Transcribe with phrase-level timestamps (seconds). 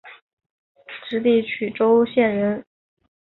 [1.07, 2.65] 直隶曲周县人。